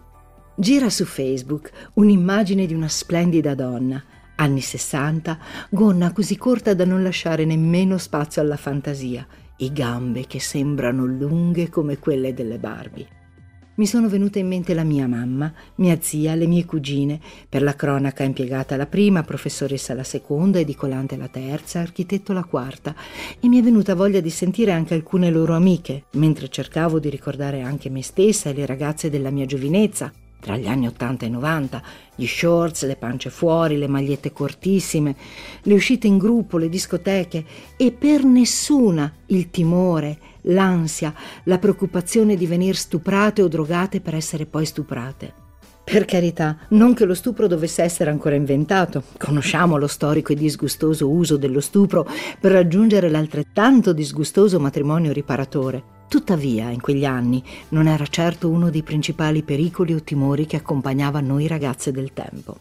Gira 0.56 0.90
su 0.90 1.06
Facebook 1.06 1.70
un'immagine 1.94 2.66
di 2.66 2.74
una 2.74 2.88
splendida 2.88 3.54
donna, 3.54 4.04
anni 4.38 4.62
60, 4.62 5.38
gonna 5.70 6.12
così 6.12 6.36
corta 6.36 6.74
da 6.74 6.86
non 6.86 7.04
lasciare 7.04 7.46
nemmeno 7.46 8.00
spazio 8.00 8.42
alla 8.42 8.58
fantasia, 8.58 9.28
e 9.56 9.72
gambe 9.72 10.26
che 10.26 10.40
sembrano 10.40 11.06
lunghe 11.06 11.70
come 11.70 12.00
quelle 12.00 12.34
delle 12.34 12.58
Barbie 12.58 13.19
mi 13.80 13.86
sono 13.86 14.10
venute 14.10 14.40
in 14.40 14.48
mente 14.48 14.74
la 14.74 14.84
mia 14.84 15.08
mamma, 15.08 15.54
mia 15.76 15.98
zia, 16.02 16.36
le 16.36 16.48
mie 16.48 16.66
cugine, 16.66 17.18
per 17.48 17.62
la 17.62 17.78
cronaca 17.78 18.24
impiegata 18.24 18.76
la 18.76 18.86
prima, 18.86 19.24
professoressa 19.24 19.94
la 19.94 20.04
seconda, 20.04 20.60
edicolante 20.60 21.16
la 21.16 21.30
terza, 21.30 21.80
architetto 21.80 22.34
la 22.34 22.44
quarta, 22.44 22.94
e 23.40 23.48
mi 23.48 23.58
è 23.58 23.62
venuta 23.62 23.96
voglia 23.96 24.20
di 24.20 24.30
sentire 24.30 24.74
anche 24.74 24.96
alcune 24.96 25.32
loro 25.32 25.56
amiche, 25.56 26.04
mentre 26.16 26.50
cercavo 26.50 27.00
di 27.00 27.10
ricordare 27.10 27.62
anche 27.62 27.90
me 27.90 28.04
stessa 28.04 28.50
e 28.50 28.54
le 28.54 28.66
ragazze 28.66 29.10
della 29.10 29.30
mia 29.30 29.46
giovinezza, 29.46 30.12
tra 30.40 30.56
gli 30.58 30.68
anni 30.68 30.88
80 30.88 31.26
e 31.26 31.30
90, 31.30 31.82
gli 32.16 32.26
shorts, 32.26 32.86
le 32.86 32.96
pance 32.96 33.30
fuori, 33.30 33.78
le 33.78 33.88
magliette 33.88 34.32
cortissime, 34.32 35.16
le 35.64 35.74
uscite 35.74 36.08
in 36.08 36.18
gruppo, 36.18 36.58
le 36.58 36.70
discoteche 36.70 37.46
e 37.76 37.92
per 37.92 38.24
nessuna 38.24 39.12
il 39.28 39.50
timore, 39.50 40.18
l'ansia, 40.44 41.14
la 41.44 41.58
preoccupazione 41.58 42.36
di 42.36 42.48
venir 42.48 42.76
stuprate 42.76 43.42
o 43.42 43.48
drogate 43.48 44.02
per 44.02 44.16
essere 44.16 44.46
poi 44.46 44.66
stuprate. 44.66 45.48
Per 45.84 46.06
carità, 46.06 46.56
non 46.70 46.94
che 46.94 47.04
lo 47.04 47.16
stupro 47.16 47.48
dovesse 47.48 47.82
essere 47.82 48.12
ancora 48.12 48.36
inventato. 48.36 49.04
Conosciamo 49.18 49.76
lo 49.76 49.88
storico 49.88 50.32
e 50.32 50.36
disgustoso 50.36 51.10
uso 51.10 51.36
dello 51.36 51.62
stupro 51.62 52.08
per 52.40 52.52
raggiungere 52.52 53.10
l'altrettanto 53.10 53.92
disgustoso 53.92 54.60
matrimonio 54.60 55.12
riparatore. 55.12 55.99
Tuttavia, 56.10 56.72
in 56.72 56.82
quegli 56.82 57.06
anni 57.06 57.42
non 57.70 57.86
era 57.86 58.08
certo 58.08 58.50
uno 58.50 58.72
dei 58.72 58.82
principali 58.82 59.44
pericoli 59.44 59.94
o 59.94 60.02
timori 60.02 60.48
che 60.48 60.56
accompagnava 60.56 61.20
noi 61.20 61.46
ragazze 61.46 61.92
del 61.92 62.14
tempo. 62.14 62.58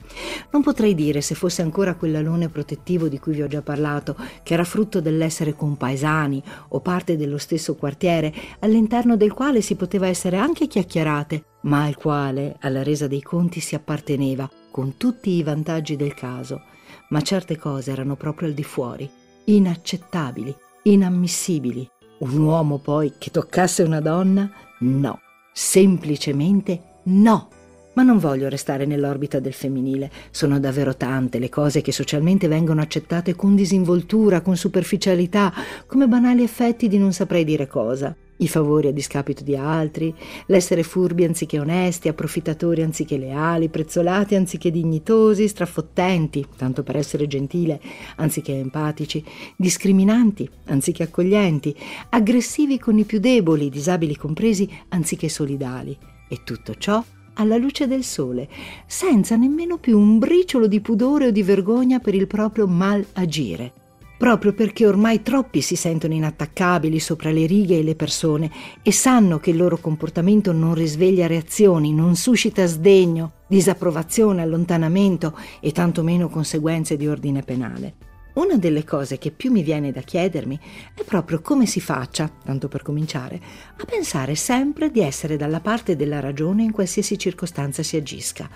Non 0.50 0.62
potrei 0.62 0.95
dire 0.95 1.23
se 1.23 1.35
fosse 1.35 1.62
ancora 1.62 1.95
quell'alone 1.95 2.50
protettivo 2.50 3.09
di 3.09 3.19
cui 3.19 3.33
vi 3.33 3.40
ho 3.40 3.47
già 3.47 3.62
parlato, 3.62 4.14
che 4.43 4.52
era 4.52 4.64
frutto 4.64 5.00
dell'essere 5.00 5.55
compaesani 5.55 6.43
o 6.69 6.81
parte 6.81 7.17
dello 7.17 7.38
stesso 7.38 7.75
quartiere, 7.75 8.35
all'interno 8.59 9.17
del 9.17 9.33
quale 9.33 9.62
si 9.62 9.76
poteva 9.76 10.07
essere 10.07 10.37
anche 10.37 10.67
chiacchierate, 10.67 11.45
ma 11.62 11.85
al 11.85 11.97
quale, 11.97 12.57
alla 12.61 12.83
resa 12.83 13.07
dei 13.07 13.23
conti, 13.23 13.61
si 13.61 13.75
apparteneva, 13.75 14.49
con 14.71 14.99
tutti 14.99 15.31
i 15.31 15.43
vantaggi 15.43 15.97
del 15.97 16.12
caso. 16.12 16.64
Ma 17.09 17.23
certe 17.23 17.57
cose 17.57 17.93
erano 17.93 18.14
proprio 18.14 18.47
al 18.49 18.55
di 18.55 18.64
fuori, 18.64 19.09
inaccettabili, 19.45 20.55
inammissibili 20.83 21.88
un 22.18 22.38
uomo 22.38 22.78
poi 22.78 23.12
che 23.18 23.30
toccasse 23.30 23.82
una 23.82 24.00
donna? 24.00 24.50
No, 24.80 25.20
semplicemente 25.52 26.82
no. 27.04 27.48
Ma 27.94 28.02
non 28.04 28.18
voglio 28.18 28.48
restare 28.48 28.87
nell'orbita 28.87 29.40
del 29.40 29.52
femminile. 29.52 30.10
Sono 30.30 30.60
davvero 30.60 30.96
tante 30.96 31.40
le 31.40 31.48
cose 31.48 31.80
che 31.80 31.90
socialmente 31.90 32.46
vengono 32.46 32.80
accettate 32.80 33.34
con 33.34 33.56
disinvoltura, 33.56 34.40
con 34.40 34.56
superficialità, 34.56 35.52
come 35.87 36.06
banali 36.06 36.44
effetti 36.44 36.87
di 36.87 36.98
non 36.98 37.12
saprei 37.12 37.42
dire 37.42 37.66
cosa 37.66 38.14
i 38.38 38.49
favori 38.49 38.88
a 38.88 38.92
discapito 38.92 39.42
di 39.42 39.57
altri, 39.57 40.14
l'essere 40.47 40.83
furbi 40.83 41.25
anziché 41.25 41.59
onesti, 41.59 42.09
approfittatori 42.09 42.83
anziché 42.83 43.16
leali, 43.16 43.68
prezzolati 43.68 44.35
anziché 44.35 44.71
dignitosi, 44.71 45.49
strafottenti, 45.49 46.47
tanto 46.57 46.83
per 46.83 46.97
essere 46.97 47.26
gentile, 47.26 47.80
anziché 48.16 48.52
empatici, 48.52 49.25
discriminanti 49.57 50.49
anziché 50.66 51.04
accoglienti, 51.04 51.75
aggressivi 52.11 52.78
con 52.78 52.99
i 52.99 53.04
più 53.04 53.18
deboli, 53.18 53.71
disabili 53.71 54.16
compresi, 54.16 54.68
anziché 54.88 55.28
solidali. 55.28 55.97
E 56.28 56.40
tutto 56.45 56.75
ciò 56.75 57.02
alla 57.35 57.57
luce 57.57 57.87
del 57.87 58.04
sole, 58.04 58.49
senza 58.87 59.37
nemmeno 59.37 59.78
più 59.78 59.99
un 59.99 60.18
briciolo 60.18 60.66
di 60.66 60.80
pudore 60.80 61.28
o 61.28 61.30
di 61.30 61.42
vergogna 61.42 62.00
per 62.00 62.14
il 62.14 62.26
proprio 62.26 62.66
mal 62.66 63.04
agire 63.12 63.87
proprio 64.18 64.52
perché 64.52 64.87
ormai 64.87 65.22
troppi 65.22 65.62
si 65.62 65.76
sentono 65.76 66.12
inattaccabili 66.12 66.98
sopra 66.98 67.30
le 67.30 67.46
righe 67.46 67.78
e 67.78 67.82
le 67.82 67.94
persone 67.94 68.50
e 68.82 68.92
sanno 68.92 69.38
che 69.38 69.50
il 69.50 69.56
loro 69.56 69.78
comportamento 69.78 70.52
non 70.52 70.75
risveglia 70.75 71.28
reazioni, 71.28 71.94
non 71.94 72.16
suscita 72.16 72.66
sdegno, 72.66 73.32
disapprovazione, 73.46 74.42
allontanamento 74.42 75.38
e 75.60 75.72
tantomeno 75.72 76.28
conseguenze 76.28 76.96
di 76.96 77.06
ordine 77.06 77.42
penale. 77.42 77.94
Una 78.38 78.56
delle 78.56 78.84
cose 78.84 79.18
che 79.18 79.32
più 79.32 79.50
mi 79.50 79.64
viene 79.64 79.90
da 79.90 80.00
chiedermi 80.00 80.60
è 80.94 81.02
proprio 81.02 81.40
come 81.40 81.66
si 81.66 81.80
faccia, 81.80 82.30
tanto 82.44 82.68
per 82.68 82.82
cominciare, 82.82 83.40
a 83.76 83.84
pensare 83.84 84.37
sempre 84.37 84.92
di 84.92 85.00
essere 85.00 85.37
dalla 85.37 85.58
parte 85.58 85.96
della 85.96 86.20
ragione 86.20 86.62
in 86.62 86.70
qualsiasi 86.70 87.18
circostanza 87.18 87.82
si 87.82 87.96
agisca. 87.96 88.48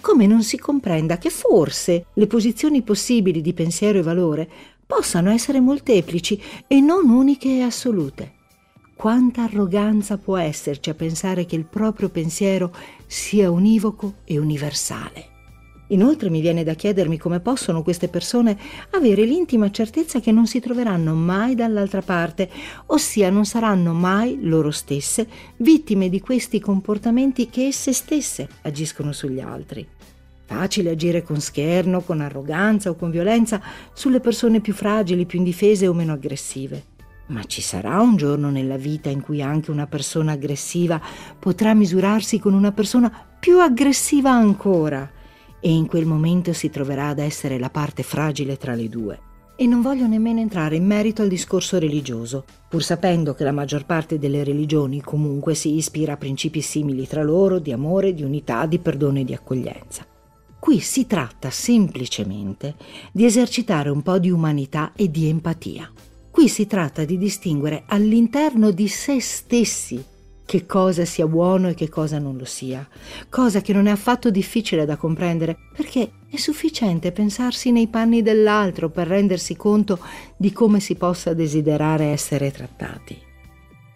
Come 0.00 0.26
non 0.26 0.42
si 0.42 0.58
comprenda 0.58 1.18
che 1.18 1.28
forse 1.28 2.06
le 2.14 2.26
posizioni 2.26 2.80
possibili 2.80 3.42
di 3.42 3.52
pensiero 3.52 3.98
e 3.98 4.02
valore 4.02 4.48
possano 4.86 5.30
essere 5.30 5.60
molteplici 5.60 6.40
e 6.66 6.80
non 6.80 7.08
uniche 7.08 7.48
e 7.48 7.62
assolute. 7.62 8.32
Quanta 8.94 9.42
arroganza 9.42 10.16
può 10.16 10.38
esserci 10.38 10.88
a 10.88 10.94
pensare 10.94 11.44
che 11.44 11.56
il 11.56 11.66
proprio 11.66 12.08
pensiero 12.08 12.72
sia 13.06 13.50
univoco 13.50 14.14
e 14.24 14.38
universale. 14.38 15.34
Inoltre 15.88 16.30
mi 16.30 16.40
viene 16.40 16.64
da 16.64 16.74
chiedermi 16.74 17.18
come 17.18 17.40
possono 17.40 17.82
queste 17.82 18.08
persone 18.08 18.58
avere 18.90 19.24
l'intima 19.24 19.70
certezza 19.70 20.18
che 20.18 20.32
non 20.32 20.46
si 20.46 20.58
troveranno 20.58 21.14
mai 21.14 21.54
dall'altra 21.54 22.02
parte, 22.02 22.50
ossia 22.86 23.30
non 23.30 23.44
saranno 23.44 23.92
mai 23.92 24.38
loro 24.40 24.70
stesse 24.70 25.28
vittime 25.58 26.08
di 26.08 26.20
questi 26.20 26.58
comportamenti 26.58 27.48
che 27.48 27.66
esse 27.66 27.92
stesse 27.92 28.48
agiscono 28.62 29.12
sugli 29.12 29.40
altri. 29.40 29.86
Facile 30.46 30.90
agire 30.90 31.22
con 31.22 31.40
scherno, 31.40 32.02
con 32.02 32.20
arroganza 32.20 32.88
o 32.88 32.94
con 32.94 33.10
violenza 33.10 33.60
sulle 33.92 34.20
persone 34.20 34.60
più 34.60 34.72
fragili, 34.72 35.26
più 35.26 35.38
indifese 35.38 35.88
o 35.88 35.92
meno 35.92 36.12
aggressive. 36.12 36.94
Ma 37.28 37.42
ci 37.42 37.60
sarà 37.60 38.00
un 38.00 38.16
giorno 38.16 38.50
nella 38.50 38.76
vita 38.76 39.08
in 39.08 39.20
cui 39.20 39.42
anche 39.42 39.72
una 39.72 39.88
persona 39.88 40.32
aggressiva 40.32 41.00
potrà 41.36 41.74
misurarsi 41.74 42.38
con 42.38 42.54
una 42.54 42.70
persona 42.70 43.12
più 43.40 43.58
aggressiva 43.58 44.30
ancora 44.30 45.10
e 45.58 45.70
in 45.72 45.86
quel 45.86 46.06
momento 46.06 46.52
si 46.52 46.70
troverà 46.70 47.08
ad 47.08 47.18
essere 47.18 47.58
la 47.58 47.70
parte 47.70 48.04
fragile 48.04 48.56
tra 48.56 48.74
le 48.74 48.88
due. 48.88 49.20
E 49.56 49.66
non 49.66 49.82
voglio 49.82 50.06
nemmeno 50.06 50.38
entrare 50.38 50.76
in 50.76 50.86
merito 50.86 51.22
al 51.22 51.28
discorso 51.28 51.80
religioso, 51.80 52.44
pur 52.68 52.84
sapendo 52.84 53.34
che 53.34 53.42
la 53.42 53.52
maggior 53.52 53.84
parte 53.84 54.18
delle 54.18 54.44
religioni 54.44 55.00
comunque 55.00 55.56
si 55.56 55.74
ispira 55.74 56.12
a 56.12 56.16
principi 56.16 56.60
simili 56.60 57.08
tra 57.08 57.24
loro 57.24 57.58
di 57.58 57.72
amore, 57.72 58.14
di 58.14 58.22
unità, 58.22 58.66
di 58.66 58.78
perdono 58.78 59.18
e 59.18 59.24
di 59.24 59.34
accoglienza. 59.34 60.06
Qui 60.66 60.80
si 60.80 61.06
tratta 61.06 61.48
semplicemente 61.48 62.74
di 63.12 63.24
esercitare 63.24 63.88
un 63.88 64.02
po' 64.02 64.18
di 64.18 64.32
umanità 64.32 64.90
e 64.96 65.08
di 65.12 65.28
empatia. 65.28 65.88
Qui 66.28 66.48
si 66.48 66.66
tratta 66.66 67.04
di 67.04 67.18
distinguere 67.18 67.84
all'interno 67.86 68.72
di 68.72 68.88
se 68.88 69.20
stessi 69.20 70.04
che 70.44 70.66
cosa 70.66 71.04
sia 71.04 71.28
buono 71.28 71.68
e 71.68 71.74
che 71.74 71.88
cosa 71.88 72.18
non 72.18 72.36
lo 72.36 72.44
sia, 72.44 72.84
cosa 73.28 73.60
che 73.60 73.72
non 73.72 73.86
è 73.86 73.92
affatto 73.92 74.28
difficile 74.28 74.84
da 74.84 74.96
comprendere, 74.96 75.56
perché 75.72 76.10
è 76.28 76.36
sufficiente 76.36 77.12
pensarsi 77.12 77.70
nei 77.70 77.86
panni 77.86 78.20
dell'altro 78.20 78.90
per 78.90 79.06
rendersi 79.06 79.54
conto 79.54 80.00
di 80.36 80.52
come 80.52 80.80
si 80.80 80.96
possa 80.96 81.32
desiderare 81.32 82.06
essere 82.06 82.50
trattati. 82.50 83.16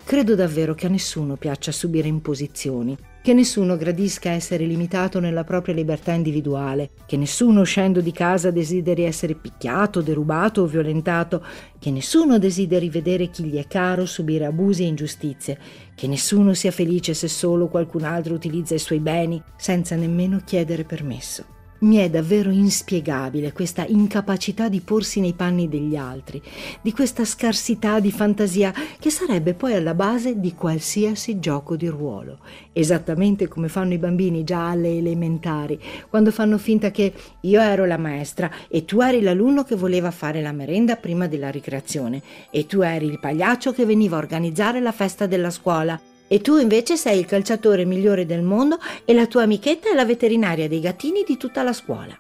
Credo 0.05 0.37
davvero 0.37 0.77
che 0.77 0.87
a 0.87 0.91
nessuno 0.91 1.35
piaccia 1.35 1.73
subire 1.73 2.07
imposizioni, 2.07 2.97
che 3.23 3.35
nessuno 3.35 3.77
gradisca 3.77 4.31
essere 4.31 4.65
limitato 4.65 5.21
nella 5.21 5.45
propria 5.45 5.75
libertà 5.75 6.13
individuale, 6.13 6.91
che 7.07 7.17
nessuno 7.17 7.61
uscendo 7.61 8.01
di 8.01 8.13
casa 8.13 8.51
desideri 8.51 9.05
essere 9.05 9.35
picchiato, 9.35 10.01
derubato 10.01 10.63
o 10.63 10.67
violentato, 10.67 11.45
che 11.79 11.91
nessuno 11.91 12.39
desideri 12.39 12.89
vedere 12.89 13.29
chi 13.29 13.45
gli 13.45 13.59
è 13.59 13.67
caro 13.67 14.07
subire 14.07 14.47
abusi 14.47 14.85
e 14.85 14.87
ingiustizie, 14.87 15.59
che 15.95 16.07
nessuno 16.07 16.55
sia 16.55 16.71
felice 16.71 17.13
se 17.13 17.29
solo 17.29 17.69
qualcun 17.69 18.05
altro 18.05 18.35
utilizza 18.35 18.75
i 18.75 18.79
suoi 18.79 19.01
beni 19.01 19.43
senza 19.57 19.97
nemmeno 19.97 20.41
chiedere 20.45 20.85
permesso. 20.85 21.60
Mi 21.81 21.97
è 21.97 22.11
davvero 22.11 22.51
inspiegabile 22.51 23.53
questa 23.53 23.87
incapacità 23.87 24.69
di 24.69 24.81
porsi 24.81 25.19
nei 25.19 25.33
panni 25.33 25.67
degli 25.67 25.97
altri, 25.97 26.43
di 26.83 26.93
questa 26.93 27.25
scarsità 27.25 28.01
di 28.01 28.13
fantasia 28.13 28.71
che 28.99 29.09
sarebbe 29.09 29.55
poi 29.55 29.73
alla 29.73 29.95
base 29.95 30.39
di 30.41 30.55
qualsiasi 30.55 31.39
gioco 31.39 31.77
di 31.77 31.89
ruolo, 31.89 32.41
esattamente 32.75 33.49
come 33.49 33.69
fanno 33.69 33.95
i 33.95 33.99
bambini 33.99 34.45
già 34.45 34.69
alle 34.69 34.99
elementari, 34.99 35.81
quando 36.11 36.31
fanno 36.31 36.59
finta 36.59 36.91
che 36.91 37.15
io 37.41 37.61
ero 37.63 37.87
la 37.87 37.97
maestra 37.97 38.51
e 38.69 38.85
tu 38.85 39.01
eri 39.01 39.23
l'alunno 39.23 39.65
che 39.65 39.75
voleva 39.75 40.11
fare 40.11 40.43
la 40.43 40.53
merenda 40.53 40.97
prima 40.97 41.29
della 41.29 41.49
ricreazione 41.49 42.21
e 42.51 42.67
tu 42.67 42.83
eri 42.83 43.07
il 43.07 43.19
pagliaccio 43.19 43.73
che 43.73 43.87
veniva 43.87 44.17
a 44.17 44.21
organizzare 44.21 44.81
la 44.81 44.93
festa 44.93 45.25
della 45.25 45.49
scuola 45.49 45.99
e 46.33 46.41
tu 46.41 46.59
invece 46.59 46.97
sei 46.97 47.19
il 47.19 47.27
calciatore 47.27 47.85
migliore 47.85 48.25
del 48.25 48.43
mondo 48.43 48.79
e 49.05 49.13
la 49.15 49.27
tua 49.27 49.43
amichetta 49.43 49.91
è 49.91 49.95
la 49.95 50.05
veterinaria 50.05 50.69
dei 50.69 50.79
gattini 50.79 51.25
di 51.27 51.37
tutta 51.37 51.65
la 51.65 51.73
scuola. 51.73 52.17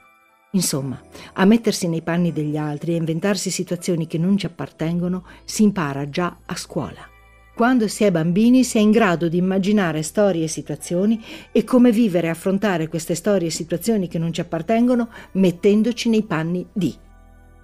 Insomma, 0.51 1.01
a 1.35 1.45
mettersi 1.45 1.87
nei 1.87 2.03
panni 2.03 2.33
degli 2.33 2.57
altri 2.57 2.95
e 2.95 2.97
inventarsi 2.97 3.51
situazioni 3.51 4.09
che 4.09 4.19
non 4.19 4.37
ci 4.37 4.47
appartengono 4.47 5.25
si 5.45 5.63
impara 5.63 6.11
già 6.11 6.39
a 6.45 6.57
scuola. 6.57 7.09
Quando 7.55 7.87
si 7.87 8.03
è 8.03 8.11
bambini 8.11 8.65
si 8.65 8.79
è 8.79 8.81
in 8.81 8.91
grado 8.91 9.29
di 9.29 9.37
immaginare 9.37 10.03
storie 10.03 10.45
e 10.45 10.49
situazioni 10.49 11.23
e 11.53 11.63
come 11.63 11.93
vivere 11.93 12.27
e 12.27 12.31
affrontare 12.31 12.89
queste 12.89 13.15
storie 13.15 13.47
e 13.47 13.53
situazioni 13.53 14.09
che 14.09 14.19
non 14.19 14.33
ci 14.33 14.41
appartengono 14.41 15.09
mettendoci 15.33 16.09
nei 16.09 16.25
panni 16.25 16.67
di. 16.73 16.93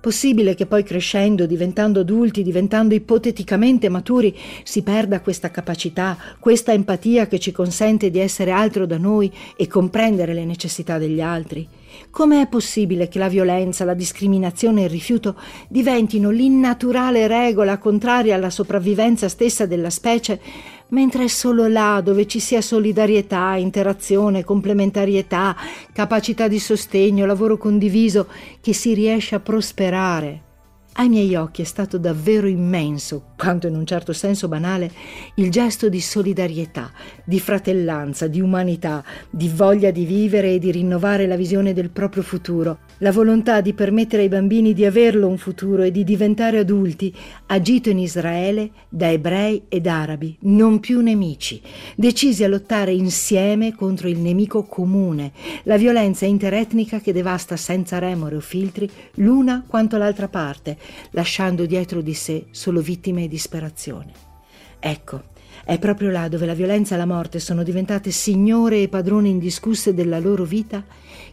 Possibile 0.01 0.55
che 0.55 0.67
poi 0.67 0.85
crescendo, 0.85 1.47
diventando 1.47 2.01
adulti, 2.01 2.43
diventando 2.43 2.95
ipoteticamente 2.95 3.89
maturi, 3.89 4.37
si 4.63 4.83
perda 4.83 5.21
questa 5.21 5.51
capacità, 5.51 6.17
questa 6.39 6.73
empatia 6.73 7.27
che 7.27 7.41
ci 7.41 7.51
consente 7.51 8.11
di 8.11 8.21
essere 8.21 8.53
altro 8.53 8.87
da 8.87 8.99
noi 8.99 9.33
e 9.57 9.67
comprendere 9.67 10.33
le 10.33 10.45
necessità 10.45 10.99
degli 10.99 11.21
altri? 11.21 11.69
Come 12.11 12.43
è 12.43 12.47
possibile 12.47 13.09
che 13.09 13.19
la 13.19 13.29
violenza, 13.29 13.85
la 13.85 13.95
discriminazione 13.95 14.83
e 14.83 14.85
il 14.85 14.91
rifiuto 14.91 15.37
diventino 15.69 16.31
l'innaturale 16.31 17.27
regola 17.27 17.79
contraria 17.79 18.35
alla 18.35 18.51
sopravvivenza 18.51 19.29
stessa 19.29 19.67
della 19.67 19.91
specie 19.91 20.41
mentre 20.89 21.25
è 21.25 21.29
solo 21.29 21.67
là 21.67 22.01
dove 22.01 22.27
ci 22.27 22.41
sia 22.41 22.61
solidarietà, 22.61 23.57
interazione, 23.57 24.45
complementarietà, 24.45 25.57
capacità 25.93 26.49
di 26.49 26.59
sostegno, 26.59 27.27
lavoro 27.27 27.57
condiviso, 27.57 28.29
che 28.61 28.73
si 28.73 28.95
riesce 28.95 29.35
a 29.35 29.41
prosperare. 29.41 30.46
Ai 30.99 31.11
miei 31.11 31.35
occhi 31.35 31.61
è 31.61 31.65
stato 31.67 31.99
davvero 31.99 32.47
immenso, 32.47 33.33
quanto 33.37 33.67
in 33.67 33.77
un 33.77 33.85
certo 33.85 34.15
senso 34.15 34.49
banale, 34.49 34.91
il 35.35 35.51
gesto 35.51 35.91
di 35.91 36.01
solidarietà, 36.01 36.91
di 37.23 37.39
fratellanza, 37.39 38.29
di 38.29 38.41
umanità, 38.41 39.05
di 39.29 39.51
voglia 39.55 39.91
di 39.91 40.07
vivere 40.07 40.55
e 40.55 40.59
di 40.59 40.71
rinnovare 40.71 41.27
la 41.27 41.37
visione 41.37 41.75
del 41.75 41.91
proprio 41.91 42.23
futuro, 42.23 42.79
la 43.01 43.13
volontà 43.13 43.61
di 43.61 43.75
permettere 43.75 44.23
ai 44.23 44.31
bambini 44.31 44.73
di 44.73 44.87
averlo 44.87 45.29
un 45.29 45.37
futuro 45.37 45.83
e 45.83 45.91
di 45.91 46.03
diventare 46.03 46.61
adulti, 46.61 47.15
agito 47.49 47.91
in 47.91 47.99
Israele 47.99 48.71
da 48.89 49.11
ebrei 49.11 49.65
ed 49.69 49.87
arabi, 49.87 50.35
non 50.45 50.81
più 50.81 51.03
nemici, 51.03 51.61
decisi 51.95 52.43
a 52.43 52.49
lottare 52.49 52.95
insieme 52.95 53.75
contro 53.75 54.09
il 54.09 54.19
nemico 54.19 54.63
comune, 54.63 55.33
la 55.65 55.77
violenza 55.77 56.25
interetnica 56.25 57.01
che 57.01 57.13
devasta 57.13 57.57
senza 57.57 57.99
remore 57.99 58.37
o 58.37 58.41
filtri 58.41 58.89
l'una 59.17 59.63
quanto 59.67 59.99
l'altra 59.99 60.29
parte, 60.29 60.79
lasciando 61.11 61.67
dietro 61.67 62.01
di 62.01 62.15
sé 62.15 62.47
solo 62.51 62.81
vittime 62.81 63.25
e 63.25 63.29
disperazione. 63.29 64.13
Ecco, 64.79 65.23
è 65.67 65.81
proprio 65.81 66.11
là 66.11 66.29
dove 66.29 66.47
la 66.47 66.55
violenza 66.55 66.95
e 66.95 66.99
la 66.99 67.07
morte 67.07 67.41
sono 67.41 67.65
diventate 67.65 68.13
signore 68.13 68.83
e 68.83 68.89
padrone 68.89 69.31
indiscusse 69.31 69.95
della 69.95 70.21
loro 70.21 70.45
vita 70.45 70.85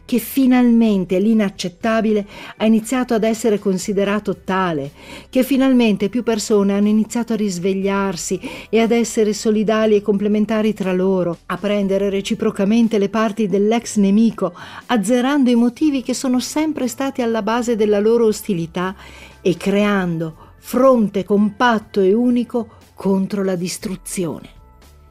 che 0.04 0.18
finalmente 0.18 1.20
l'inaccettabile 1.20 2.26
ha 2.56 2.66
iniziato 2.66 3.14
ad 3.14 3.22
essere 3.22 3.60
considerato 3.60 4.38
tale, 4.38 4.90
che 5.30 5.44
finalmente 5.44 6.08
più 6.08 6.24
persone 6.24 6.72
hanno 6.72 6.88
iniziato 6.88 7.32
a 7.32 7.36
risvegliarsi 7.36 8.40
e 8.70 8.80
ad 8.80 8.90
essere 8.90 9.32
solidali 9.32 9.94
e 9.94 10.02
complementari 10.02 10.74
tra 10.74 10.92
loro, 10.92 11.38
a 11.46 11.56
prendere 11.56 12.10
reciprocamente 12.10 12.98
le 12.98 13.08
parti 13.08 13.46
dell'ex 13.46 13.98
nemico, 13.98 14.52
azzerando 14.86 15.48
i 15.48 15.54
motivi 15.54 16.02
che 16.02 16.12
sono 16.12 16.40
sempre 16.40 16.88
stati 16.88 17.22
alla 17.22 17.42
base 17.42 17.76
della 17.76 18.00
loro 18.00 18.26
ostilità 18.26 18.96
e 19.40 19.56
creando 19.56 20.52
fronte 20.58 21.24
compatto 21.24 22.00
e 22.00 22.12
unico 22.12 22.82
contro 22.94 23.42
la 23.42 23.56
distruzione. 23.56 24.62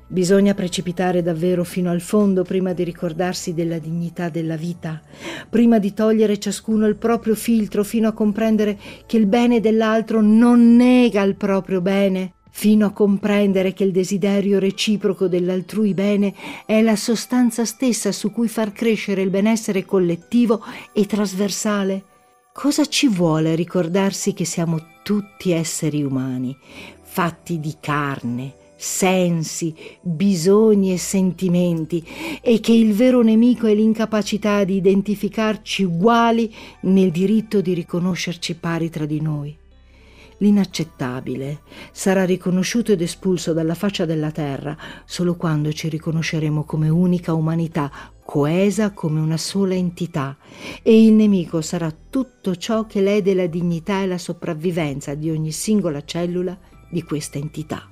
Bisogna 0.08 0.54
precipitare 0.54 1.24
davvero 1.24 1.64
fino 1.64 1.90
al 1.90 2.02
fondo 2.02 2.44
prima 2.44 2.74
di 2.74 2.84
ricordarsi 2.84 3.54
della 3.54 3.80
dignità 3.80 4.30
della 4.30 4.56
vita, 4.56 5.02
prima 5.50 5.80
di 5.80 5.94
togliere 5.94 6.38
ciascuno 6.38 6.86
il 6.86 6.98
proprio 6.98 7.34
filtro 7.34 7.84
fino 7.84 8.08
a 8.08 8.14
comprendere 8.14 8.78
che 9.08 9.18
il 9.18 9.26
bene 9.26 9.60
dell'altro 9.60 10.22
non 10.22 10.76
nega 10.76 11.24
il 11.24 11.36
proprio 11.36 11.82
bene, 11.82 12.34
fino 12.52 12.86
a 12.86 12.92
comprendere 12.92 13.74
che 13.74 13.84
il 13.84 13.92
desiderio 13.92 14.60
reciproco 14.60 15.28
dell'altrui 15.28 15.96
bene 15.96 16.36
è 16.68 16.84
la 16.84 16.96
sostanza 16.96 17.66
stessa 17.66 18.12
su 18.12 18.32
cui 18.32 18.48
far 18.48 18.72
crescere 18.72 19.24
il 19.24 19.32
benessere 19.32 19.84
collettivo 19.84 20.64
e 20.94 21.08
trasversale. 21.08 22.04
Cosa 22.54 22.86
ci 22.86 23.08
vuole 23.08 23.56
ricordarsi 23.56 24.34
che 24.34 24.46
siamo 24.46 24.80
tutti 25.02 25.52
esseri 25.52 26.04
umani, 26.04 26.56
fatti 27.14 27.60
di 27.60 27.76
carne, 27.80 28.56
sensi, 28.76 29.76
bisogni 30.02 30.94
e 30.94 30.98
sentimenti 30.98 32.04
e 32.42 32.60
che 32.60 32.72
il 32.72 32.96
vero 32.96 33.22
nemico 33.22 33.68
è 33.68 33.76
l'incapacità 33.76 34.64
di 34.64 34.78
identificarci 34.78 35.84
uguali 35.84 36.52
nel 36.82 37.12
diritto 37.12 37.62
di 37.62 37.76
riconoscerci 37.76 38.56
pari 38.56 38.90
tra 38.90 39.06
di 39.06 39.22
noi. 39.22 39.56
L'inaccettabile 40.38 41.62
sarà 41.92 42.26
riconosciuto 42.26 42.92
ed 42.92 43.02
espulso 43.02 43.54
dalla 43.54 43.76
faccia 43.76 44.06
della 44.06 44.32
terra 44.32 44.76
solo 45.06 45.36
quando 45.36 45.72
ci 45.72 45.90
riconosceremo 45.90 46.64
come 46.64 46.90
unica 46.90 47.36
umanità, 47.36 47.92
coesa 48.26 48.92
come 48.92 49.20
una 49.20 49.38
sola 49.38 49.76
entità, 49.76 50.36
e 50.82 51.06
il 51.06 51.14
nemico 51.14 51.62
sarà 51.62 51.94
tutto 52.10 52.56
ciò 52.56 52.88
che 52.88 53.02
lede 53.02 53.36
la 53.36 53.46
dignità 53.46 54.02
e 54.02 54.08
la 54.08 54.18
sopravvivenza 54.18 55.14
di 55.14 55.30
ogni 55.30 55.52
singola 55.52 56.04
cellula 56.04 56.72
di 56.94 57.04
questa 57.04 57.38
entità. 57.38 57.90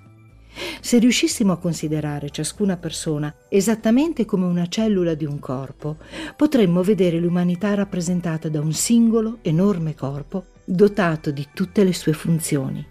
Se 0.82 0.98
riuscissimo 1.00 1.54
a 1.54 1.58
considerare 1.58 2.30
ciascuna 2.30 2.78
persona 2.78 3.34
esattamente 3.50 4.26
come 4.26 4.46
una 4.46 4.68
cellula 4.68 5.14
di 5.14 5.26
un 5.26 5.40
corpo, 5.40 5.98
potremmo 6.36 6.84
vedere 6.84 7.20
l'umanità 7.20 7.74
rappresentata 7.74 8.50
da 8.50 8.60
un 8.60 8.74
singolo, 8.74 9.40
enorme 9.42 9.96
corpo 9.96 10.46
dotato 10.64 11.32
di 11.32 11.48
tutte 11.54 11.84
le 11.84 11.94
sue 11.94 12.14
funzioni. 12.14 12.86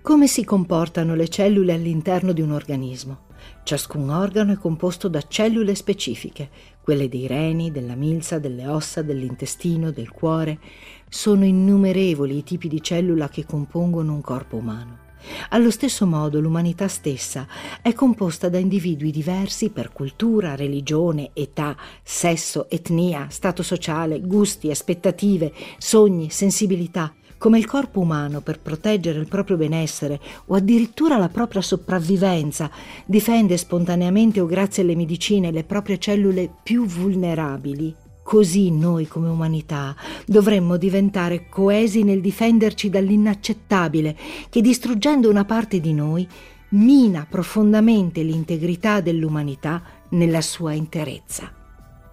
Come 0.00 0.26
si 0.26 0.44
comportano 0.44 1.14
le 1.14 1.28
cellule 1.28 1.74
all'interno 1.74 2.32
di 2.32 2.40
un 2.40 2.52
organismo? 2.52 3.30
Ciascun 3.64 4.10
organo 4.10 4.52
è 4.52 4.56
composto 4.56 5.08
da 5.08 5.22
cellule 5.22 5.74
specifiche, 5.74 6.48
quelle 6.80 7.08
dei 7.08 7.26
reni, 7.26 7.70
della 7.70 7.94
milza, 7.94 8.38
delle 8.38 8.66
ossa, 8.66 9.02
dell'intestino, 9.02 9.90
del 9.90 10.10
cuore. 10.10 10.58
Sono 11.08 11.44
innumerevoli 11.44 12.38
i 12.38 12.42
tipi 12.44 12.68
di 12.68 12.82
cellula 12.82 13.28
che 13.28 13.44
compongono 13.44 14.12
un 14.12 14.20
corpo 14.20 14.56
umano. 14.56 15.10
Allo 15.50 15.70
stesso 15.70 16.06
modo 16.06 16.40
l'umanità 16.40 16.88
stessa 16.88 17.46
è 17.80 17.92
composta 17.92 18.48
da 18.48 18.58
individui 18.58 19.10
diversi 19.10 19.70
per 19.70 19.92
cultura, 19.92 20.54
religione, 20.54 21.30
età, 21.32 21.76
sesso, 22.02 22.68
etnia, 22.68 23.26
stato 23.30 23.62
sociale, 23.62 24.20
gusti, 24.20 24.70
aspettative, 24.70 25.52
sogni, 25.78 26.30
sensibilità, 26.30 27.12
come 27.42 27.58
il 27.58 27.66
corpo 27.66 27.98
umano 27.98 28.40
per 28.40 28.60
proteggere 28.60 29.18
il 29.18 29.26
proprio 29.26 29.56
benessere 29.56 30.20
o 30.46 30.54
addirittura 30.54 31.18
la 31.18 31.28
propria 31.28 31.60
sopravvivenza 31.60 32.70
difende 33.04 33.56
spontaneamente 33.56 34.40
o 34.40 34.46
grazie 34.46 34.84
alle 34.84 34.94
medicine 34.94 35.50
le 35.50 35.64
proprie 35.64 35.98
cellule 35.98 36.48
più 36.62 36.86
vulnerabili, 36.86 37.92
Così 38.22 38.70
noi 38.70 39.06
come 39.08 39.28
umanità 39.28 39.94
dovremmo 40.26 40.76
diventare 40.76 41.48
coesi 41.48 42.02
nel 42.02 42.20
difenderci 42.20 42.88
dall'inaccettabile 42.88 44.16
che 44.48 44.60
distruggendo 44.60 45.28
una 45.28 45.44
parte 45.44 45.80
di 45.80 45.92
noi 45.92 46.26
mina 46.70 47.26
profondamente 47.28 48.22
l'integrità 48.22 49.00
dell'umanità 49.00 49.82
nella 50.10 50.40
sua 50.40 50.72
interezza. 50.72 51.52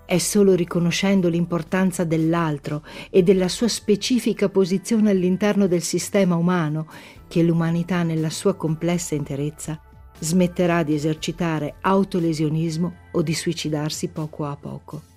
È 0.05 0.17
solo 0.17 0.55
riconoscendo 0.55 1.29
l'importanza 1.29 2.03
dell'altro 2.03 2.83
e 3.11 3.21
della 3.21 3.47
sua 3.47 3.67
specifica 3.67 4.49
posizione 4.49 5.11
all'interno 5.11 5.67
del 5.67 5.83
sistema 5.83 6.35
umano 6.35 6.87
che 7.27 7.43
l'umanità 7.43 8.01
nella 8.01 8.31
sua 8.31 8.55
complessa 8.55 9.13
interezza 9.13 9.79
smetterà 10.19 10.83
di 10.83 10.95
esercitare 10.95 11.75
autolesionismo 11.81 12.93
o 13.11 13.21
di 13.21 13.33
suicidarsi 13.33 14.09
poco 14.09 14.45
a 14.45 14.57
poco. 14.59 15.08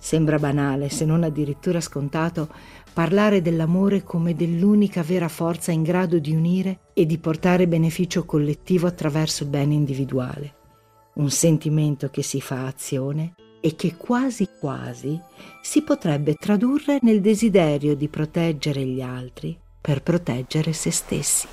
Sembra 0.00 0.38
banale, 0.38 0.88
se 0.88 1.04
non 1.04 1.22
addirittura 1.22 1.78
scontato, 1.78 2.48
parlare 2.92 3.42
dell'amore 3.42 4.02
come 4.02 4.34
dell'unica 4.34 5.02
vera 5.02 5.28
forza 5.28 5.72
in 5.72 5.82
grado 5.82 6.18
di 6.18 6.34
unire 6.34 6.80
e 6.94 7.04
di 7.04 7.18
portare 7.18 7.68
beneficio 7.68 8.24
collettivo 8.24 8.86
attraverso 8.86 9.44
il 9.44 9.50
bene 9.50 9.74
individuale. 9.74 10.54
Un 11.16 11.30
sentimento 11.30 12.08
che 12.08 12.22
si 12.22 12.40
fa 12.40 12.66
azione 12.66 13.34
e 13.60 13.76
che 13.76 13.96
quasi 13.96 14.48
quasi 14.58 15.20
si 15.60 15.82
potrebbe 15.82 16.34
tradurre 16.34 16.98
nel 17.02 17.20
desiderio 17.20 17.94
di 17.94 18.08
proteggere 18.08 18.82
gli 18.86 19.02
altri 19.02 19.56
per 19.78 20.02
proteggere 20.02 20.72
se 20.72 20.90
stessi. 20.90 21.46